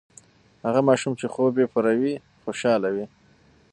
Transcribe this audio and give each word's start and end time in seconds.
هغه 0.65 0.81
ماشوم 0.89 1.13
چې 1.19 1.25
خوب 1.33 1.53
یې 1.61 1.65
پوره 1.73 1.93
وي، 1.99 2.13
خوشاله 2.43 2.89
وي. 2.95 3.05